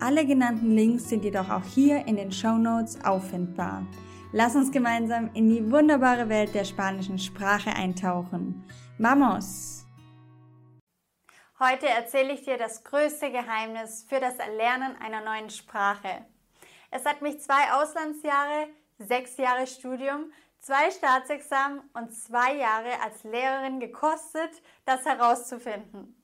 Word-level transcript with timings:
Alle 0.00 0.24
genannten 0.24 0.70
Links 0.70 1.08
sind 1.08 1.24
jedoch 1.24 1.50
auch 1.50 1.64
hier 1.64 2.06
in 2.06 2.14
den 2.14 2.30
Show 2.30 2.56
Notes 2.56 3.04
auffindbar. 3.04 3.84
Lass 4.32 4.54
uns 4.54 4.70
gemeinsam 4.70 5.28
in 5.34 5.48
die 5.48 5.72
wunderbare 5.72 6.28
Welt 6.28 6.54
der 6.54 6.64
spanischen 6.64 7.18
Sprache 7.18 7.70
eintauchen. 7.70 8.64
Vamos! 8.98 9.84
Heute 11.58 11.88
erzähle 11.88 12.34
ich 12.34 12.44
dir 12.44 12.56
das 12.56 12.84
größte 12.84 13.32
Geheimnis 13.32 14.06
für 14.08 14.20
das 14.20 14.36
Erlernen 14.36 14.94
einer 15.02 15.20
neuen 15.20 15.50
Sprache. 15.50 16.24
Es 16.92 17.04
hat 17.04 17.20
mich 17.20 17.40
zwei 17.40 17.72
Auslandsjahre, 17.72 18.68
sechs 18.98 19.36
Jahre 19.36 19.66
Studium, 19.66 20.30
zwei 20.60 20.92
Staatsexamen 20.92 21.80
und 21.94 22.14
zwei 22.14 22.54
Jahre 22.54 23.00
als 23.02 23.24
Lehrerin 23.24 23.80
gekostet, 23.80 24.62
das 24.84 25.04
herauszufinden. 25.04 26.14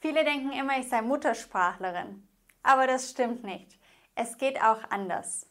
Viele 0.00 0.22
denken 0.22 0.52
immer, 0.52 0.78
ich 0.78 0.88
sei 0.90 1.00
Muttersprachlerin. 1.00 2.28
Aber 2.66 2.88
das 2.88 3.10
stimmt 3.10 3.44
nicht. 3.44 3.78
Es 4.16 4.38
geht 4.38 4.60
auch 4.60 4.82
anders. 4.90 5.46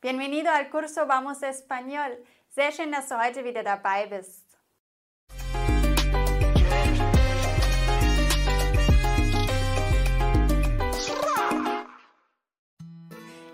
Bienvenido 0.00 0.50
al 0.50 0.68
curso 0.68 1.06
Vamos 1.06 1.40
Español. 1.42 2.18
Sehr 2.48 2.72
schön, 2.72 2.90
dass 2.90 3.08
du 3.08 3.14
heute 3.22 3.44
wieder 3.44 3.62
dabei 3.62 4.06
bist. 4.06 4.44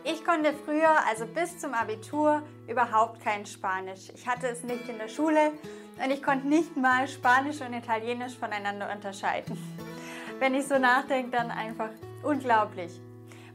Ich 0.05 0.25
konnte 0.25 0.55
früher, 0.65 1.07
also 1.07 1.27
bis 1.27 1.59
zum 1.59 1.75
Abitur, 1.75 2.43
überhaupt 2.67 3.23
kein 3.23 3.45
Spanisch. 3.45 4.09
Ich 4.15 4.27
hatte 4.27 4.49
es 4.49 4.63
nicht 4.63 4.89
in 4.89 4.97
der 4.97 5.09
Schule 5.09 5.53
und 6.03 6.11
ich 6.11 6.23
konnte 6.23 6.49
nicht 6.49 6.79
mal 6.79 7.07
Spanisch 7.07 7.61
und 7.61 7.75
Italienisch 7.75 8.39
voneinander 8.39 8.91
unterscheiden. 8.91 9.59
Wenn 10.39 10.55
ich 10.55 10.67
so 10.67 10.79
nachdenke, 10.79 11.37
dann 11.37 11.51
einfach 11.51 11.91
unglaublich. 12.23 13.01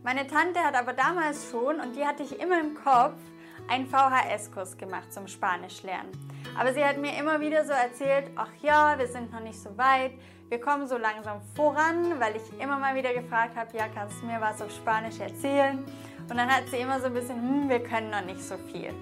Meine 0.08 0.26
Tante 0.26 0.62
hat 0.62 0.74
aber 0.74 0.94
damals 0.94 1.52
schon, 1.52 1.82
und 1.82 1.98
die 1.98 2.06
hatte 2.06 2.24
ich 2.24 2.40
immer 2.40 2.58
im 2.62 2.76
Kopf, 2.76 3.20
einen 3.68 3.86
VHS-Kurs 3.88 4.78
gemacht 4.78 5.12
zum 5.12 5.28
Spanisch 5.28 5.84
lernen. 5.84 6.14
Aber 6.58 6.74
sie 6.74 6.82
hat 6.82 6.98
mir 6.98 7.20
immer 7.20 7.42
wieder 7.42 7.66
so 7.66 7.74
erzählt, 7.74 8.32
ach 8.38 8.48
ja, 8.62 8.98
wir 8.98 9.08
sind 9.08 9.34
noch 9.34 9.42
nicht 9.42 9.60
so 9.60 9.78
weit, 9.78 10.14
wir 10.48 10.62
kommen 10.62 10.88
so 10.88 10.96
langsam 10.96 11.42
voran, 11.58 12.22
weil 12.22 12.38
ich 12.38 12.58
immer 12.58 12.80
mal 12.80 12.96
wieder 12.96 13.14
gefragt 13.14 13.58
habe, 13.58 13.76
ja, 13.78 13.90
kannst 13.94 14.22
du 14.22 14.28
mir 14.28 14.40
was 14.40 14.62
auf 14.62 14.72
Spanisch 14.72 15.20
erzählen? 15.20 15.84
Und 16.30 16.38
dann 16.38 16.48
hat 16.48 16.70
sie 16.72 16.78
immer 16.78 17.02
so 17.02 17.08
ein 17.08 17.14
bisschen, 17.14 17.36
hm, 17.36 17.68
wir 17.68 17.84
können 17.84 18.10
noch 18.10 18.24
nicht 18.24 18.42
so 18.42 18.56
viel. 18.56 18.94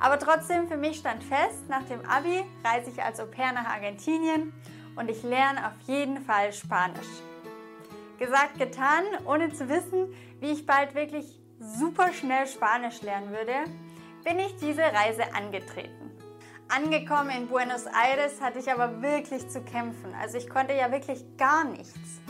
Aber 0.00 0.18
trotzdem, 0.18 0.66
für 0.66 0.76
mich 0.76 0.98
stand 0.98 1.22
fest, 1.22 1.68
nach 1.68 1.84
dem 1.84 2.04
Abi 2.04 2.42
reise 2.64 2.90
ich 2.90 3.00
als 3.00 3.20
Au 3.20 3.26
pair 3.26 3.52
nach 3.52 3.66
Argentinien 3.66 4.52
und 4.96 5.08
ich 5.08 5.22
lerne 5.22 5.68
auf 5.68 5.80
jeden 5.86 6.20
Fall 6.20 6.52
Spanisch. 6.52 7.22
Gesagt, 8.18 8.58
getan, 8.58 9.04
ohne 9.26 9.52
zu 9.52 9.68
wissen, 9.68 10.14
wie 10.40 10.52
ich 10.52 10.66
bald 10.66 10.94
wirklich 10.94 11.40
super 11.58 12.12
schnell 12.12 12.46
Spanisch 12.46 13.02
lernen 13.02 13.30
würde, 13.30 13.70
bin 14.24 14.38
ich 14.38 14.56
diese 14.56 14.82
Reise 14.82 15.34
angetreten. 15.34 16.10
Angekommen 16.68 17.30
in 17.30 17.48
Buenos 17.48 17.86
Aires 17.86 18.40
hatte 18.40 18.58
ich 18.58 18.72
aber 18.72 19.02
wirklich 19.02 19.48
zu 19.48 19.60
kämpfen. 19.62 20.14
Also 20.20 20.38
ich 20.38 20.48
konnte 20.48 20.74
ja 20.74 20.90
wirklich 20.90 21.24
gar 21.36 21.64
nichts. 21.64 22.20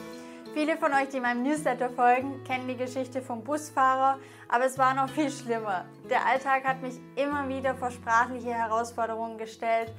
Viele 0.54 0.76
von 0.76 0.92
euch, 0.92 1.08
die 1.08 1.20
meinem 1.20 1.44
Newsletter 1.44 1.88
folgen, 1.88 2.42
kennen 2.44 2.68
die 2.68 2.76
Geschichte 2.76 3.22
vom 3.22 3.42
Busfahrer, 3.42 4.18
aber 4.48 4.66
es 4.66 4.76
war 4.76 4.92
noch 4.94 5.08
viel 5.08 5.30
schlimmer. 5.30 5.86
Der 6.10 6.26
Alltag 6.26 6.64
hat 6.64 6.82
mich 6.82 7.00
immer 7.16 7.48
wieder 7.48 7.74
vor 7.74 7.90
sprachliche 7.90 8.52
Herausforderungen 8.52 9.38
gestellt 9.38 9.92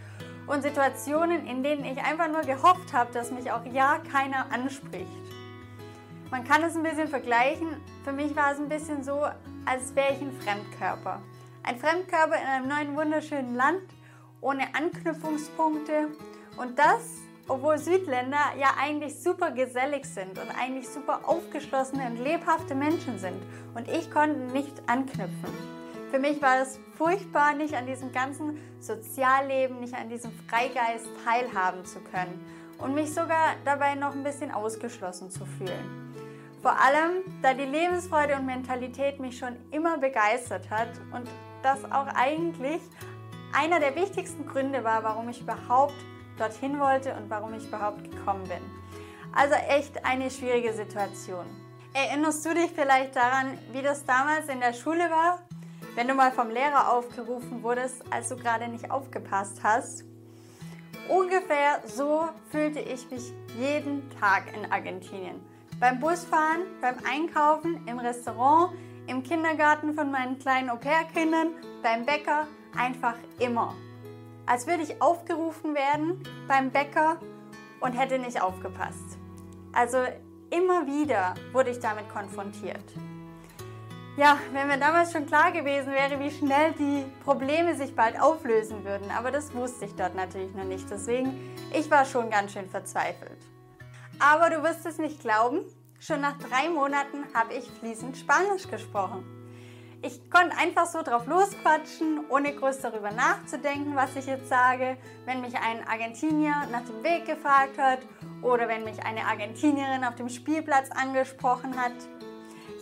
und 0.46 0.62
Situationen, 0.62 1.48
in 1.48 1.64
denen 1.64 1.86
ich 1.86 1.98
einfach 2.04 2.28
nur 2.28 2.42
gehofft 2.42 2.94
habe, 2.94 3.12
dass 3.14 3.32
mich 3.32 3.52
auch 3.52 3.66
ja 3.66 4.00
keiner 4.12 4.52
anspricht. 4.52 5.23
Man 6.34 6.46
kann 6.46 6.64
es 6.64 6.76
ein 6.76 6.82
bisschen 6.82 7.10
vergleichen. 7.10 7.68
Für 8.04 8.12
mich 8.12 8.36
war 8.36 8.54
es 8.54 8.58
ein 8.58 8.68
bisschen 8.68 9.04
so, 9.04 9.22
als 9.66 9.96
wäre 9.96 10.14
ich 10.14 10.20
ein 10.20 10.32
Fremdkörper. 10.42 11.22
Ein 11.62 11.78
Fremdkörper 11.78 12.36
in 12.42 12.48
einem 12.48 12.68
neuen 12.70 12.96
wunderschönen 12.96 13.54
Land, 13.54 13.84
ohne 14.42 14.64
Anknüpfungspunkte. 14.74 16.08
Und 16.58 16.80
das, 16.80 17.20
obwohl 17.48 17.78
Südländer 17.78 18.40
ja 18.58 18.70
eigentlich 18.82 19.14
super 19.22 19.52
gesellig 19.52 20.06
sind 20.06 20.40
und 20.40 20.50
eigentlich 20.60 20.90
super 20.90 21.20
aufgeschlossene 21.24 22.08
und 22.08 22.18
lebhafte 22.18 22.74
Menschen 22.74 23.20
sind. 23.20 23.40
Und 23.76 23.88
ich 23.88 24.10
konnte 24.10 24.40
nicht 24.40 24.74
anknüpfen. 24.88 25.54
Für 26.10 26.18
mich 26.18 26.42
war 26.42 26.64
es 26.64 26.80
furchtbar, 26.98 27.54
nicht 27.54 27.76
an 27.76 27.86
diesem 27.86 28.12
ganzen 28.12 28.58
Sozialleben, 28.80 29.82
nicht 29.82 29.94
an 29.94 30.10
diesem 30.10 30.32
Freigeist 30.48 31.06
teilhaben 31.24 31.86
zu 31.86 32.00
können 32.00 32.44
und 32.78 32.96
mich 32.96 33.14
sogar 33.14 33.56
dabei 33.66 33.96
noch 33.96 34.14
ein 34.14 34.24
bisschen 34.24 34.52
ausgeschlossen 34.52 35.30
zu 35.30 35.46
fühlen. 35.46 36.14
Vor 36.62 36.80
allem, 36.80 37.24
da 37.42 37.54
die 37.54 37.66
Lebensfreude 37.66 38.36
und 38.36 38.46
Mentalität 38.46 39.20
mich 39.20 39.38
schon 39.38 39.58
immer 39.72 39.98
begeistert 39.98 40.70
hat 40.70 40.90
und 41.12 41.28
das 41.62 41.84
auch 41.86 42.08
eigentlich 42.16 42.82
einer 43.54 43.80
der 43.80 43.96
wichtigsten 43.96 44.46
Gründe 44.46 44.84
war, 44.84 45.04
warum 45.04 45.30
ich 45.30 45.42
überhaupt 45.42 45.94
dorthin 46.38 46.80
wollte 46.80 47.14
und 47.16 47.30
warum 47.30 47.54
ich 47.54 47.68
überhaupt 47.68 48.04
gekommen 48.10 48.44
bin. 48.44 48.62
Also 49.36 49.56
echt 49.56 50.06
eine 50.06 50.30
schwierige 50.32 50.74
Situation. 50.74 51.46
Erinnerst 51.94 52.46
du 52.46 52.54
dich 52.54 52.72
vielleicht 52.74 53.16
daran, 53.16 53.58
wie 53.72 53.82
das 53.82 54.06
damals 54.06 54.48
in 54.48 54.60
der 54.60 54.74
Schule 54.74 55.10
war, 55.10 55.40
wenn 55.96 56.08
du 56.08 56.16
mal 56.16 56.32
vom 56.32 56.50
Lehrer 56.50 56.92
aufgerufen 56.92 57.62
wurdest, 57.62 58.04
als 58.10 58.30
du 58.30 58.38
gerade 58.38 58.68
nicht 58.68 58.90
aufgepasst 58.90 59.60
hast? 59.64 60.06
Ungefähr 61.10 61.82
so 61.86 62.30
fühlte 62.50 62.80
ich 62.80 63.10
mich 63.12 63.34
jeden 63.60 64.10
Tag 64.20 64.44
in 64.56 64.72
Argentinien. 64.72 65.42
Beim 65.80 66.00
Busfahren, 66.00 66.62
beim 66.82 66.96
Einkaufen, 67.04 67.86
im 67.88 68.00
Restaurant, 68.00 68.72
im 69.08 69.22
Kindergarten 69.22 69.94
von 69.94 70.12
meinen 70.12 70.40
kleinen 70.40 70.70
Au-pair-Kindern, 70.70 71.50
beim 71.82 72.06
Bäcker, 72.06 72.48
einfach 72.78 73.16
immer. 73.40 73.76
Als 74.46 74.66
würde 74.66 74.84
ich 74.84 75.02
aufgerufen 75.02 75.76
werden 75.76 76.24
beim 76.48 76.72
Bäcker 76.72 77.20
und 77.82 77.92
hätte 77.94 78.18
nicht 78.18 78.42
aufgepasst. 78.42 79.18
Also 79.74 79.98
immer 80.52 80.88
wieder 80.88 81.34
wurde 81.52 81.72
ich 81.72 81.80
damit 81.80 82.08
konfrontiert. 82.10 82.84
Ja, 84.16 84.38
wenn 84.52 84.68
mir 84.68 84.78
damals 84.78 85.12
schon 85.12 85.26
klar 85.26 85.52
gewesen 85.52 85.92
wäre, 85.92 86.20
wie 86.20 86.30
schnell 86.30 86.74
die 86.74 87.04
Probleme 87.24 87.76
sich 87.76 87.96
bald 87.96 88.22
auflösen 88.22 88.86
würden, 88.86 89.10
aber 89.10 89.32
das 89.32 89.52
wusste 89.56 89.86
ich 89.86 89.96
dort 89.96 90.14
natürlich 90.14 90.54
noch 90.54 90.66
nicht. 90.66 90.88
Deswegen, 90.92 91.34
ich 91.74 91.90
war 91.90 92.06
schon 92.06 92.30
ganz 92.30 92.54
schön 92.54 92.70
verzweifelt. 92.70 93.40
Aber 94.20 94.52
du 94.52 94.62
wirst 94.62 94.86
es 94.86 95.00
nicht 95.00 95.22
glauben, 95.22 95.62
schon 96.00 96.22
nach 96.22 96.38
drei 96.38 96.70
Monaten 96.70 97.26
habe 97.34 97.56
ich 97.56 97.68
fließend 97.80 98.16
Spanisch 98.16 98.68
gesprochen. 98.70 99.26
Ich 100.04 100.30
konnte 100.30 100.56
einfach 100.58 100.86
so 100.86 101.02
drauf 101.02 101.26
losquatschen, 101.26 102.26
ohne 102.30 102.54
groß 102.54 102.82
darüber 102.82 103.10
nachzudenken, 103.10 103.96
was 103.96 104.16
ich 104.16 104.28
jetzt 104.28 104.48
sage. 104.48 104.96
Wenn 105.26 105.42
mich 105.42 105.56
ein 105.56 105.88
Argentinier 105.88 106.54
nach 106.72 106.84
dem 106.86 107.02
Weg 107.04 107.26
gefragt 107.26 107.80
hat 107.80 108.00
oder 108.44 108.68
wenn 108.68 108.84
mich 108.84 109.04
eine 109.04 109.26
Argentinierin 109.26 110.04
auf 110.04 110.16
dem 110.16 110.30
Spielplatz 110.30 110.92
angesprochen 110.92 111.82
hat. 111.82 111.94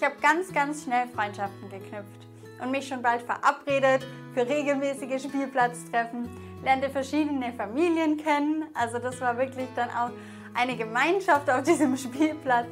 Ich 0.02 0.08
habe 0.08 0.16
ganz, 0.20 0.52
ganz 0.52 0.84
schnell 0.84 1.08
Freundschaften 1.10 1.70
geknüpft 1.70 2.26
und 2.60 2.72
mich 2.72 2.88
schon 2.88 3.04
bald 3.04 3.22
verabredet 3.22 4.04
für 4.34 4.50
regelmäßige 4.50 5.22
Spielplatztreffen, 5.22 6.28
lernte 6.64 6.90
verschiedene 6.90 7.54
Familien 7.54 8.18
kennen. 8.18 8.64
Also 8.74 8.98
das 8.98 9.22
war 9.22 9.38
wirklich 9.38 9.68
dann 9.76 9.90
auch 9.92 10.10
eine 10.56 10.76
Gemeinschaft 10.76 11.48
auf 11.52 11.62
diesem 11.62 11.96
Spielplatz. 11.98 12.66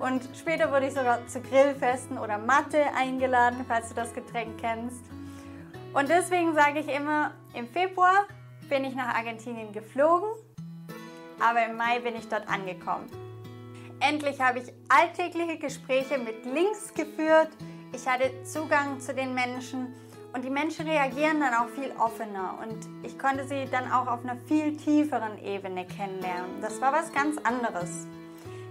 Und 0.00 0.28
später 0.36 0.68
wurde 0.72 0.88
ich 0.88 0.94
sogar 0.94 1.24
zu 1.28 1.40
Grillfesten 1.40 2.18
oder 2.18 2.38
Matte 2.38 2.82
eingeladen, 2.98 3.64
falls 3.68 3.90
du 3.90 3.94
das 3.94 4.12
Getränk 4.12 4.58
kennst. 4.58 5.04
Und 5.92 6.08
deswegen 6.08 6.54
sage 6.54 6.80
ich 6.80 6.88
immer, 6.88 7.30
im 7.54 7.68
Februar 7.68 8.26
bin 8.68 8.84
ich 8.84 8.96
nach 8.96 9.14
Argentinien 9.14 9.70
geflogen, 9.70 10.28
aber 11.38 11.66
im 11.66 11.76
Mai 11.76 12.00
bin 12.00 12.16
ich 12.16 12.28
dort 12.28 12.48
angekommen. 12.48 13.23
Endlich 14.00 14.40
habe 14.40 14.60
ich 14.60 14.72
alltägliche 14.88 15.58
Gespräche 15.58 16.18
mit 16.18 16.44
Links 16.44 16.92
geführt. 16.94 17.48
Ich 17.92 18.06
hatte 18.06 18.30
Zugang 18.44 19.00
zu 19.00 19.14
den 19.14 19.34
Menschen 19.34 19.94
und 20.32 20.44
die 20.44 20.50
Menschen 20.50 20.86
reagieren 20.88 21.40
dann 21.40 21.54
auch 21.54 21.68
viel 21.68 21.92
offener 21.98 22.58
und 22.62 23.06
ich 23.06 23.18
konnte 23.18 23.46
sie 23.46 23.66
dann 23.70 23.90
auch 23.90 24.06
auf 24.06 24.24
einer 24.24 24.36
viel 24.46 24.76
tieferen 24.76 25.38
Ebene 25.44 25.86
kennenlernen. 25.86 26.60
Das 26.60 26.80
war 26.80 26.92
was 26.92 27.12
ganz 27.12 27.38
anderes. 27.38 28.06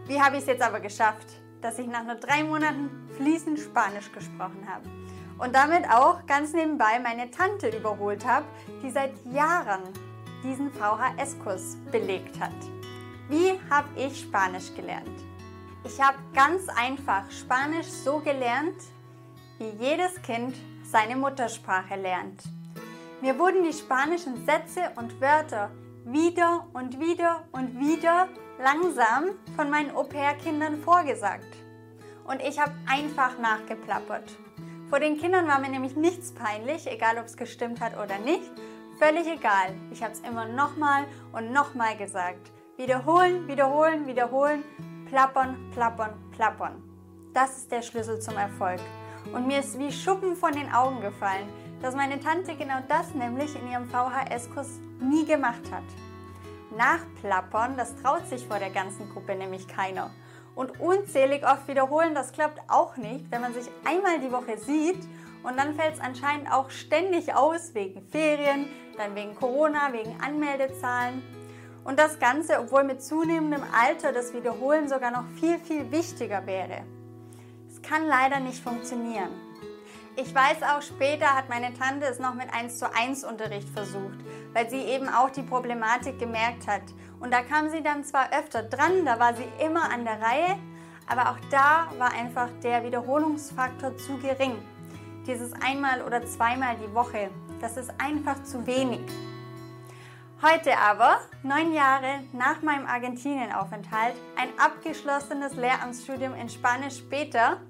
Wie 0.08 0.22
habe 0.22 0.36
ich 0.36 0.42
es 0.42 0.48
jetzt 0.48 0.62
aber 0.62 0.82
geschafft? 0.82 1.28
dass 1.64 1.80
ich 1.80 1.88
nach 1.88 2.04
nur 2.04 2.16
drei 2.16 2.44
Monaten 2.44 2.90
fließend 3.18 3.58
Spanisch 3.60 4.12
gesprochen 4.12 4.68
habe. 4.68 4.84
Und 5.40 5.56
damit 5.56 5.90
auch 5.90 6.26
ganz 6.28 6.54
nebenbei 6.54 7.00
meine 7.02 7.32
Tante 7.32 7.70
überholt 7.70 8.26
habe, 8.26 8.46
die 8.84 8.92
seit 8.92 9.14
Jahren 9.34 9.82
diesen 10.44 10.72
VHS-Kurs 10.72 11.78
belegt 11.92 12.40
hat. 12.40 12.52
Wie 13.30 13.58
habe 13.70 13.88
ich 13.96 14.20
Spanisch 14.20 14.76
gelernt? 14.76 15.08
Ich 15.86 16.02
habe 16.02 16.18
ganz 16.34 16.68
einfach 16.68 17.30
Spanisch 17.32 17.88
so 17.88 18.20
gelernt, 18.20 18.76
wie 19.60 19.70
jedes 19.80 20.22
Kind 20.22 20.58
seine 20.84 21.16
Muttersprache 21.16 21.96
lernt. 21.96 22.44
Mir 23.22 23.40
wurden 23.40 23.64
die 23.64 23.72
spanischen 23.72 24.46
Sätze 24.46 24.92
und 24.98 25.22
Wörter 25.22 25.72
wieder 26.04 26.68
und 26.74 27.00
wieder 27.00 27.44
und 27.54 27.80
wieder 27.80 28.28
langsam 28.62 29.36
von 29.56 29.70
meinen 29.70 29.96
Au-pair-Kindern 29.96 30.78
vorgesagt. 30.78 31.56
Und 32.26 32.42
ich 32.42 32.60
habe 32.60 32.74
einfach 32.88 33.40
nachgeplappert. 33.40 34.38
Vor 34.90 35.00
den 35.00 35.18
Kindern 35.18 35.48
war 35.48 35.60
mir 35.60 35.70
nämlich 35.70 35.96
nichts 35.96 36.34
peinlich, 36.34 36.88
egal 36.88 37.18
ob 37.18 37.26
es 37.26 37.38
gestimmt 37.38 37.80
hat 37.80 37.94
oder 37.98 38.20
nicht. 38.20 38.52
Völlig 39.00 39.28
egal. 39.28 39.74
Ich 39.92 40.04
habe 40.04 40.12
es 40.12 40.20
immer 40.20 40.46
nochmal 40.46 41.06
und 41.32 41.54
nochmal 41.54 41.96
gesagt. 41.96 42.53
Wiederholen, 42.76 43.48
wiederholen, 43.48 44.08
wiederholen, 44.08 44.64
plappern, 45.08 45.70
plappern, 45.74 46.16
plappern. 46.36 46.82
Das 47.32 47.58
ist 47.58 47.72
der 47.72 47.84
Schlüssel 47.84 48.20
zum 48.20 48.36
Erfolg. 48.36 48.80
Und 49.32 49.46
mir 49.46 49.60
ist 49.60 49.78
wie 49.78 49.92
Schuppen 49.92 50.36
von 50.36 50.54
den 50.54 50.74
Augen 50.74 51.00
gefallen, 51.00 51.48
dass 51.84 51.94
meine 51.94 52.20
Tante 52.20 52.56
genau 52.56 52.80
das 52.88 53.14
nämlich 53.14 53.56
in 53.56 53.70
ihrem 53.72 53.88
VHS-Kurs 53.88 54.80
nie 55.00 55.24
gemacht 55.24 55.62
hat. 55.72 55.84
Nachplappern, 56.76 57.78
das 57.78 57.96
traut 58.02 58.26
sich 58.28 58.48
vor 58.48 58.58
der 58.58 58.72
ganzen 58.72 59.08
Gruppe 59.12 59.36
nämlich 59.36 59.68
keiner. 59.68 60.10
Und 60.56 60.80
unzählig 60.80 61.46
oft 61.46 61.68
wiederholen, 61.68 62.16
das 62.16 62.32
klappt 62.32 62.60
auch 62.70 62.98
nicht, 62.98 63.30
wenn 63.30 63.42
man 63.42 63.54
sich 63.54 63.70
einmal 63.86 64.20
die 64.20 64.32
Woche 64.32 64.58
sieht 64.58 65.08
und 65.44 65.60
dann 65.60 65.76
fällt 65.76 65.94
es 65.94 66.00
anscheinend 66.00 66.52
auch 66.52 66.72
ständig 66.72 67.36
aus, 67.36 67.76
wegen 67.76 68.02
Ferien, 68.02 68.68
dann 68.98 69.14
wegen 69.14 69.36
Corona, 69.36 69.94
wegen 69.94 70.20
Anmeldezahlen. 70.22 71.22
Und 71.84 72.00
das 72.00 72.20
Ganze, 72.20 72.60
obwohl 72.60 72.84
mit 72.84 73.04
zunehmendem 73.04 73.64
Alter 73.74 74.12
das 74.14 74.34
Wiederholen 74.34 74.88
sogar 74.88 75.12
noch 75.12 75.26
viel, 75.40 75.60
viel 75.60 75.92
wichtiger 75.92 76.46
wäre. 76.46 76.84
Es 77.70 77.82
kann 77.82 78.08
leider 78.08 78.40
nicht 78.40 78.64
funktionieren. 78.64 79.30
Ich 80.16 80.34
weiß 80.34 80.62
auch, 80.62 80.82
später 80.84 81.36
hat 81.36 81.50
meine 81.50 81.74
Tante 81.74 82.06
es 82.06 82.20
noch 82.20 82.36
mit 82.36 82.54
1 82.54 82.78
zu 82.78 82.94
1 82.94 83.24
Unterricht 83.24 83.68
versucht, 83.70 84.20
weil 84.54 84.70
sie 84.70 84.82
eben 84.82 85.10
auch 85.10 85.32
die 85.32 85.42
Problematik 85.42 86.20
gemerkt 86.20 86.68
hat. 86.68 86.84
Und 87.20 87.34
da 87.34 87.42
kam 87.42 87.70
sie 87.70 87.82
dann 87.82 88.04
zwar 88.04 88.28
öfter 88.32 88.62
dran, 88.62 89.06
da 89.06 89.20
war 89.20 89.34
sie 89.34 89.48
immer 89.60 89.92
an 89.92 90.06
der 90.06 90.22
Reihe, 90.22 90.60
aber 91.08 91.32
auch 91.32 91.40
da 91.50 91.88
war 91.98 92.14
einfach 92.14 92.50
der 92.62 92.84
Wiederholungsfaktor 92.84 93.98
zu 93.98 94.18
gering. 94.20 94.62
Dieses 95.26 95.52
einmal 95.54 96.04
oder 96.04 96.24
zweimal 96.28 96.76
die 96.78 96.94
Woche, 96.94 97.32
das 97.60 97.78
ist 97.78 97.92
einfach 97.98 98.44
zu 98.44 98.68
wenig. 98.68 99.02
Heute 100.44 100.78
aber, 100.78 101.20
neun 101.42 101.72
Jahre 101.72 102.20
nach 102.34 102.62
meinem 102.62 102.86
Argentinien-Aufenthalt, 102.86 104.14
ein 104.36 104.50
abgeschlossenes 104.60 105.56
Lehramtsstudium 105.56 106.36
in 106.36 106.50
Spanisch 106.50 106.98
später, 106.98 107.62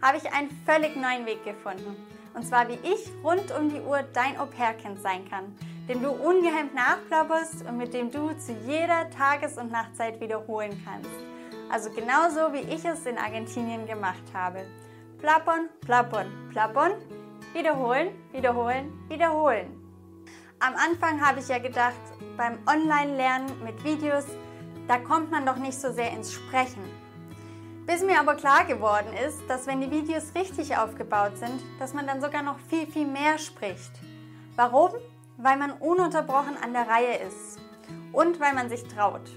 habe 0.00 0.18
ich 0.18 0.32
einen 0.32 0.48
völlig 0.64 0.94
neuen 0.94 1.26
Weg 1.26 1.44
gefunden. 1.44 1.96
Und 2.32 2.44
zwar, 2.44 2.68
wie 2.68 2.78
ich 2.84 3.10
rund 3.24 3.50
um 3.58 3.70
die 3.70 3.80
Uhr 3.80 4.04
dein 4.12 4.38
Au-pair-Kind 4.38 5.02
sein 5.02 5.28
kann, 5.28 5.56
den 5.88 6.00
du 6.00 6.10
ungehemmt 6.10 6.76
nachplapperst 6.76 7.66
und 7.66 7.76
mit 7.76 7.92
dem 7.92 8.12
du 8.12 8.32
zu 8.38 8.52
jeder 8.68 9.10
Tages- 9.10 9.58
und 9.58 9.72
Nachtzeit 9.72 10.20
wiederholen 10.20 10.80
kannst. 10.84 11.10
Also 11.72 11.90
genauso, 11.90 12.52
wie 12.52 12.72
ich 12.72 12.84
es 12.84 13.04
in 13.04 13.18
Argentinien 13.18 13.84
gemacht 13.84 14.22
habe. 14.32 14.64
Plappern, 15.18 15.70
plappern, 15.80 16.30
plappern, 16.52 16.92
wiederholen, 17.52 18.10
wiederholen, 18.30 18.92
wiederholen. 19.08 19.81
Am 20.64 20.76
Anfang 20.76 21.20
habe 21.20 21.40
ich 21.40 21.48
ja 21.48 21.58
gedacht, 21.58 21.96
beim 22.36 22.56
Online-Lernen 22.68 23.64
mit 23.64 23.82
Videos, 23.82 24.26
da 24.86 24.96
kommt 24.96 25.32
man 25.32 25.44
doch 25.44 25.56
nicht 25.56 25.76
so 25.76 25.90
sehr 25.90 26.12
ins 26.12 26.32
Sprechen. 26.32 26.84
Bis 27.84 28.00
mir 28.04 28.20
aber 28.20 28.36
klar 28.36 28.64
geworden 28.64 29.12
ist, 29.26 29.40
dass 29.48 29.66
wenn 29.66 29.80
die 29.80 29.90
Videos 29.90 30.32
richtig 30.36 30.76
aufgebaut 30.76 31.36
sind, 31.36 31.60
dass 31.80 31.94
man 31.94 32.06
dann 32.06 32.20
sogar 32.20 32.44
noch 32.44 32.60
viel, 32.60 32.86
viel 32.86 33.08
mehr 33.08 33.38
spricht. 33.38 33.90
Warum? 34.54 34.92
Weil 35.36 35.56
man 35.56 35.72
ununterbrochen 35.72 36.56
an 36.62 36.72
der 36.72 36.86
Reihe 36.86 37.16
ist 37.26 37.58
und 38.12 38.38
weil 38.38 38.54
man 38.54 38.68
sich 38.68 38.84
traut. 38.84 39.28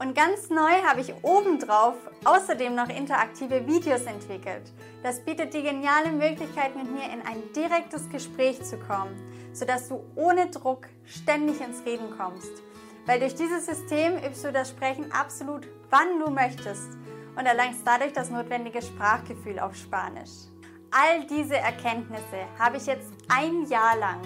Und 0.00 0.14
ganz 0.14 0.48
neu 0.48 0.82
habe 0.86 1.00
ich 1.00 1.12
obendrauf 1.22 1.96
außerdem 2.24 2.74
noch 2.74 2.88
interaktive 2.88 3.66
Videos 3.66 4.02
entwickelt. 4.02 4.72
Das 5.02 5.24
bietet 5.24 5.52
die 5.54 5.62
geniale 5.62 6.12
Möglichkeit, 6.12 6.76
mit 6.76 6.90
mir 6.90 7.04
in 7.12 7.20
ein 7.26 7.52
direktes 7.54 8.08
Gespräch 8.08 8.62
zu 8.62 8.78
kommen, 8.78 9.16
sodass 9.52 9.88
du 9.88 10.04
ohne 10.14 10.50
Druck 10.50 10.86
ständig 11.04 11.60
ins 11.60 11.84
Reden 11.84 12.16
kommst. 12.16 12.62
Weil 13.06 13.18
durch 13.18 13.34
dieses 13.34 13.66
System 13.66 14.18
übst 14.18 14.44
du 14.44 14.52
das 14.52 14.68
Sprechen 14.68 15.10
absolut 15.10 15.66
wann 15.90 16.18
du 16.20 16.30
möchtest 16.30 16.90
und 17.36 17.46
erlangst 17.46 17.80
dadurch 17.84 18.12
das 18.12 18.30
notwendige 18.30 18.82
Sprachgefühl 18.82 19.58
auf 19.58 19.74
Spanisch. 19.74 20.46
All 20.90 21.26
diese 21.26 21.56
Erkenntnisse 21.56 22.46
habe 22.58 22.76
ich 22.76 22.86
jetzt 22.86 23.12
ein 23.28 23.64
Jahr 23.66 23.96
lang 23.96 24.20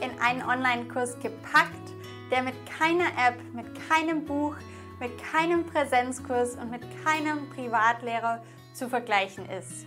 in 0.00 0.10
einen 0.20 0.42
Online-Kurs 0.42 1.18
gepackt, 1.20 1.92
der 2.30 2.42
mit 2.42 2.54
keiner 2.66 3.06
App, 3.26 3.38
mit 3.52 3.66
keinem 3.88 4.24
Buch, 4.24 4.54
mit 5.02 5.10
keinem 5.18 5.66
Präsenzkurs 5.66 6.54
und 6.54 6.70
mit 6.70 6.82
keinem 7.04 7.50
Privatlehrer 7.50 8.40
zu 8.72 8.88
vergleichen 8.88 9.48
ist. 9.50 9.84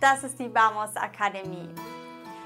Das 0.00 0.22
ist 0.22 0.38
die 0.38 0.54
Vamos 0.54 0.94
Akademie. 0.94 1.68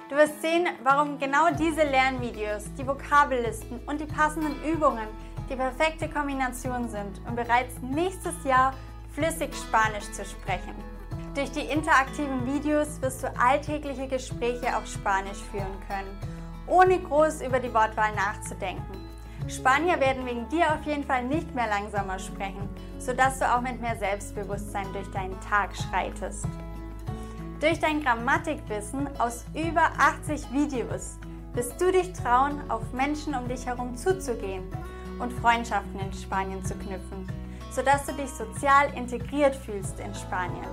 Du 0.08 0.16
wirst 0.16 0.40
sehen, 0.40 0.66
warum 0.82 1.19
genau 1.19 1.50
diese 1.50 1.82
Lernvideos, 1.82 2.64
die 2.78 2.87
Vokabellisten 2.87 3.81
und 3.84 4.00
die 4.00 4.06
passenden 4.06 4.56
Übungen 4.64 5.06
die 5.50 5.56
perfekte 5.56 6.08
Kombination 6.08 6.88
sind, 6.88 7.20
um 7.26 7.37
bereits 7.37 7.75
nächstes 7.82 8.43
Jahr 8.44 8.72
flüssig 9.14 9.55
Spanisch 9.55 10.10
zu 10.12 10.25
sprechen. 10.25 10.75
Durch 11.34 11.50
die 11.52 11.66
interaktiven 11.66 12.46
Videos 12.46 13.00
wirst 13.02 13.22
du 13.22 13.32
alltägliche 13.38 14.08
Gespräche 14.08 14.76
auf 14.76 14.87
Spanisch 14.87 15.43
führen 15.50 15.78
können, 15.87 16.19
ohne 16.66 16.99
groß 17.00 17.43
über 17.43 17.60
die 17.60 17.72
Wortwahl 17.72 18.14
nachzudenken. 18.14 19.07
Spanier 19.49 19.99
werden 20.00 20.27
wegen 20.27 20.49
dir 20.49 20.73
auf 20.75 20.85
jeden 20.85 21.05
Fall 21.05 21.25
nicht 21.25 21.55
mehr 21.55 21.67
langsamer 21.67 22.19
sprechen, 22.19 22.69
sodass 22.99 23.39
du 23.39 23.53
auch 23.53 23.61
mit 23.61 23.81
mehr 23.81 23.97
Selbstbewusstsein 23.97 24.87
durch 24.93 25.11
deinen 25.11 25.41
Tag 25.41 25.75
schreitest. 25.77 26.47
Durch 27.61 27.81
dein 27.81 28.03
Grammatikwissen 28.03 29.09
aus 29.19 29.45
über 29.55 29.91
80 29.99 30.53
Videos 30.53 31.19
wirst 31.55 31.81
du 31.81 31.91
dich 31.91 32.13
trauen, 32.13 32.61
auf 32.70 32.93
Menschen 32.93 33.34
um 33.34 33.49
dich 33.49 33.67
herum 33.67 33.96
zuzugehen 33.96 34.65
und 35.19 35.32
Freundschaften 35.32 35.99
in 35.99 36.13
Spanien 36.13 36.65
zu 36.65 36.75
knüpfen 36.75 37.27
sodass 37.70 38.06
du 38.06 38.13
dich 38.13 38.31
sozial 38.31 38.93
integriert 38.94 39.55
fühlst 39.55 40.01
in 40.01 40.15
Spanien. 40.15 40.67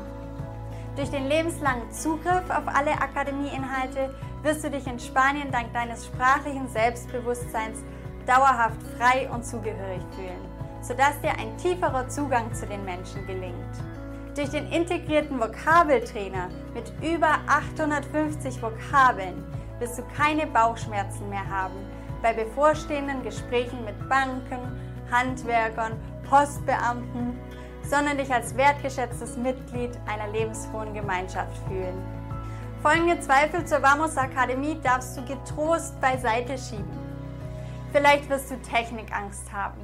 Durch 0.96 1.10
den 1.10 1.28
lebenslangen 1.28 1.92
Zugriff 1.92 2.50
auf 2.50 2.68
alle 2.68 2.94
Akademieinhalte 2.94 4.16
wirst 4.44 4.64
du 4.64 4.70
dich 4.70 4.88
in 4.88 5.00
Spanien 5.00 5.52
dank 5.52 5.74
deines 5.74 6.06
sprachlichen 6.06 6.70
Selbstbewusstseins 6.70 7.80
dauerhaft 8.25 8.82
frei 8.98 9.29
und 9.29 9.46
zugehörig 9.46 10.01
fühlen, 10.15 10.41
sodass 10.82 11.20
dir 11.22 11.32
ein 11.32 11.58
tieferer 11.58 12.08
Zugang 12.10 12.53
zu 12.53 12.65
den 12.65 12.84
Menschen 12.86 13.25
gelingt. 13.27 13.55
Durch 14.36 14.50
den 14.50 14.67
integrierten 14.72 15.39
Vokabeltrainer 15.39 16.50
mit 16.74 16.91
über 17.01 17.39
850 17.48 18.62
Vokabeln 18.62 19.44
wirst 19.79 19.98
du 19.98 20.03
keine 20.17 20.48
Bauchschmerzen 20.48 21.29
mehr 21.29 21.48
haben 21.50 21.75
bei 22.22 22.34
bevorstehenden 22.34 23.22
Gesprächen 23.24 23.86
mit 23.86 24.10
Banken, 24.10 24.60
Handwerkern 25.12 25.94
Postbeamten, 26.27 27.38
sondern 27.84 28.17
dich 28.17 28.34
als 28.34 28.58
wertgeschätztes 28.58 29.38
Mitglied 29.38 29.91
einer 30.08 30.32
lebensfrohen 30.32 30.94
Gemeinschaft 30.96 31.55
fühlen. 31.67 32.03
Folgende 32.82 33.20
Zweifel 33.20 33.63
zur 33.65 33.84
Vamos 33.84 34.17
Akademie 34.17 34.79
darfst 34.82 35.17
du 35.17 35.25
getrost 35.25 36.00
beiseite 36.01 36.58
schieben. 36.58 37.05
Vielleicht 37.96 38.30
wirst 38.30 38.52
du 38.52 38.62
Technikangst 38.62 39.54
haben. 39.54 39.80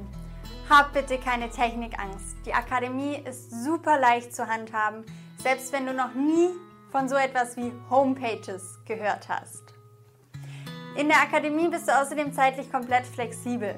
Hab 0.68 0.92
bitte 0.92 1.16
keine 1.16 1.48
Technikangst. 1.48 2.36
Die 2.44 2.52
Akademie 2.52 3.16
ist 3.16 3.64
super 3.64 3.98
leicht 3.98 4.36
zu 4.36 4.46
handhaben, 4.46 5.06
selbst 5.38 5.72
wenn 5.72 5.86
du 5.86 5.94
noch 5.94 6.12
nie 6.12 6.50
von 6.90 7.08
so 7.08 7.16
etwas 7.16 7.56
wie 7.56 7.72
Homepages 7.88 8.80
gehört 8.84 9.30
hast. 9.30 9.62
In 10.94 11.08
der 11.08 11.22
Akademie 11.22 11.68
bist 11.68 11.88
du 11.88 11.98
außerdem 11.98 12.34
zeitlich 12.34 12.70
komplett 12.70 13.06
flexibel. 13.06 13.76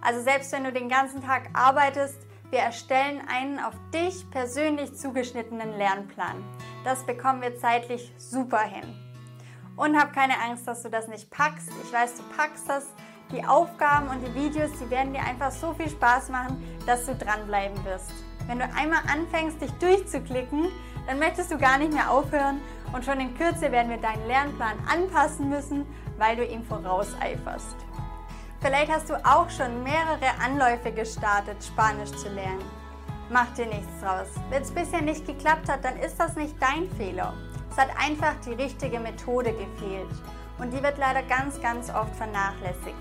Also 0.00 0.22
selbst 0.22 0.50
wenn 0.52 0.64
du 0.64 0.72
den 0.72 0.88
ganzen 0.88 1.22
Tag 1.22 1.50
arbeitest, 1.52 2.16
wir 2.48 2.60
erstellen 2.60 3.20
einen 3.28 3.58
auf 3.58 3.74
dich 3.92 4.30
persönlich 4.30 4.96
zugeschnittenen 4.96 5.76
Lernplan. 5.76 6.42
Das 6.84 7.04
bekommen 7.04 7.42
wir 7.42 7.58
zeitlich 7.58 8.14
super 8.16 8.62
hin. 8.62 8.98
Und 9.76 10.00
hab 10.00 10.14
keine 10.14 10.40
Angst, 10.40 10.66
dass 10.66 10.82
du 10.82 10.88
das 10.88 11.06
nicht 11.06 11.28
packst. 11.30 11.68
Ich 11.82 11.92
weiß, 11.92 12.16
du 12.16 12.22
packst 12.34 12.66
das. 12.66 12.86
Die 13.32 13.44
Aufgaben 13.44 14.08
und 14.08 14.20
die 14.20 14.34
Videos, 14.34 14.70
die 14.78 14.90
werden 14.90 15.12
dir 15.14 15.22
einfach 15.22 15.50
so 15.50 15.72
viel 15.72 15.88
Spaß 15.88 16.28
machen, 16.28 16.62
dass 16.86 17.06
du 17.06 17.14
dranbleiben 17.14 17.82
wirst. 17.84 18.12
Wenn 18.46 18.58
du 18.58 18.64
einmal 18.64 19.00
anfängst, 19.10 19.60
dich 19.60 19.72
durchzuklicken, 19.72 20.68
dann 21.06 21.18
möchtest 21.18 21.50
du 21.50 21.58
gar 21.58 21.78
nicht 21.78 21.92
mehr 21.92 22.10
aufhören 22.10 22.60
und 22.92 23.04
schon 23.04 23.20
in 23.20 23.36
Kürze 23.36 23.72
werden 23.72 23.90
wir 23.90 23.96
deinen 23.96 24.26
Lernplan 24.26 24.76
anpassen 24.86 25.48
müssen, 25.48 25.86
weil 26.18 26.36
du 26.36 26.44
ihm 26.44 26.62
vorauseiferst. 26.64 27.76
Vielleicht 28.60 28.92
hast 28.92 29.10
du 29.10 29.14
auch 29.24 29.48
schon 29.50 29.82
mehrere 29.82 30.30
Anläufe 30.42 30.92
gestartet, 30.92 31.56
Spanisch 31.64 32.12
zu 32.12 32.28
lernen. 32.28 32.64
Mach 33.30 33.52
dir 33.54 33.66
nichts 33.66 34.00
draus. 34.02 34.28
Wenn 34.50 34.62
es 34.62 34.70
bisher 34.70 35.00
nicht 35.00 35.26
geklappt 35.26 35.68
hat, 35.68 35.84
dann 35.84 35.96
ist 35.98 36.20
das 36.20 36.36
nicht 36.36 36.54
dein 36.60 36.90
Fehler. 36.96 37.34
Es 37.70 37.78
hat 37.78 37.88
einfach 37.98 38.34
die 38.46 38.52
richtige 38.52 39.00
Methode 39.00 39.52
gefehlt 39.52 40.10
und 40.58 40.72
die 40.72 40.82
wird 40.82 40.98
leider 40.98 41.22
ganz, 41.22 41.60
ganz 41.60 41.90
oft 41.90 42.14
vernachlässigt. 42.16 42.94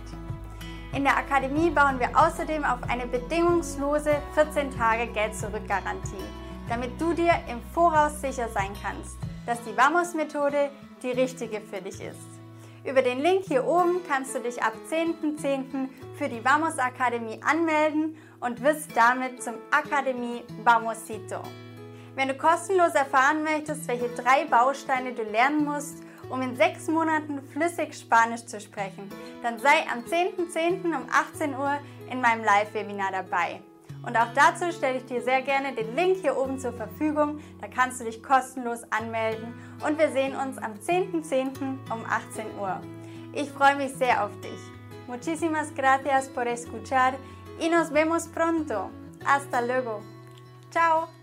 In 0.95 1.03
der 1.03 1.17
Akademie 1.17 1.71
bauen 1.71 1.99
wir 1.99 2.09
außerdem 2.15 2.63
auf 2.63 2.79
eine 2.87 3.07
bedingungslose 3.07 4.21
14 4.35 4.77
Tage 4.77 5.07
Geld-Zurück-Garantie, 5.07 6.23
damit 6.69 6.99
du 7.01 7.13
dir 7.13 7.33
im 7.49 7.61
Voraus 7.73 8.21
sicher 8.21 8.47
sein 8.49 8.71
kannst, 8.81 9.17
dass 9.45 9.63
die 9.63 9.75
Vamos-Methode 9.75 10.69
die 11.01 11.11
richtige 11.11 11.61
für 11.61 11.81
dich 11.81 11.99
ist. 11.99 12.33
Über 12.85 13.01
den 13.01 13.21
Link 13.21 13.45
hier 13.45 13.65
oben 13.65 14.01
kannst 14.07 14.35
du 14.35 14.39
dich 14.39 14.61
ab 14.61 14.73
10.10. 14.91 15.41
.10. 15.41 15.89
für 16.17 16.27
die 16.27 16.43
Vamos 16.43 16.77
Akademie 16.77 17.39
anmelden 17.41 18.17
und 18.41 18.61
wirst 18.61 18.95
damit 18.95 19.41
zum 19.41 19.55
Akademie 19.71 20.43
Vamosito. 20.63 21.41
Wenn 22.15 22.27
du 22.27 22.35
kostenlos 22.35 22.93
erfahren 22.93 23.43
möchtest, 23.43 23.87
welche 23.87 24.09
drei 24.09 24.45
Bausteine 24.45 25.13
du 25.13 25.23
lernen 25.23 25.65
musst, 25.65 26.02
um 26.29 26.41
in 26.41 26.55
sechs 26.55 26.87
Monaten 26.87 27.41
flüssig 27.41 27.93
Spanisch 27.93 28.45
zu 28.45 28.59
sprechen, 28.59 29.09
dann 29.41 29.59
sei 29.59 29.85
am 29.91 29.99
10.10. 29.99 30.53
.10. 30.53 30.85
um 30.85 31.07
18 31.11 31.55
Uhr 31.55 31.79
in 32.11 32.21
meinem 32.21 32.43
Live-Webinar 32.43 33.11
dabei. 33.11 33.61
Und 34.05 34.17
auch 34.17 34.33
dazu 34.35 34.71
stelle 34.71 34.97
ich 34.97 35.05
dir 35.05 35.21
sehr 35.21 35.41
gerne 35.41 35.73
den 35.73 35.95
Link 35.95 36.17
hier 36.17 36.37
oben 36.37 36.59
zur 36.59 36.73
Verfügung. 36.73 37.39
Da 37.61 37.67
kannst 37.67 38.01
du 38.01 38.05
dich 38.05 38.21
kostenlos 38.21 38.83
anmelden 38.89 39.53
und 39.85 39.97
wir 39.97 40.11
sehen 40.11 40.35
uns 40.35 40.57
am 40.57 40.73
10.10. 40.73 41.23
.10. 41.23 41.57
um 41.91 42.05
18 42.05 42.45
Uhr. 42.59 42.81
Ich 43.31 43.49
freue 43.49 43.77
mich 43.77 43.93
sehr 43.93 44.25
auf 44.25 44.31
dich. 44.41 44.59
Muchísimas 45.07 45.73
gracias 45.73 46.27
por 46.27 46.47
escuchar 46.47 47.13
y 47.59 47.69
nos 47.69 47.91
vemos 47.91 48.27
pronto. 48.27 48.89
Hasta 49.25 49.61
luego. 49.61 50.01
Ciao. 50.69 51.22